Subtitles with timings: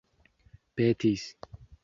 [0.81, 1.29] petis